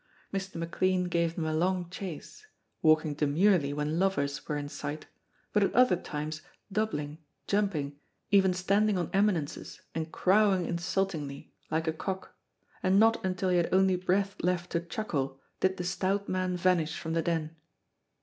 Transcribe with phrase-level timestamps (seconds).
[0.33, 0.55] Mr.
[0.55, 2.47] McLean gave them a long chase,
[2.81, 5.05] walking demurely when lovers were in sight,
[5.53, 7.99] but at other times doubling, jumping,
[8.31, 12.35] even standing on eminences and crowing insultingly, like a cock,
[12.81, 16.97] and not until he had only breath left to chuckle did the stout man vanish
[16.97, 17.55] from the Den.